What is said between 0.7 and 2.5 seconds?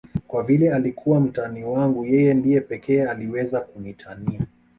alikuwa mtani wangu yeye